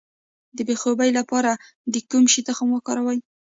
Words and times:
د 0.55 0.57
بې 0.67 0.75
خوبۍ 0.81 1.09
لپاره 1.19 1.51
د 1.93 1.95
کوم 2.09 2.23
شي 2.31 2.41
تخم 2.47 2.67
وکاروم؟ 2.73 3.19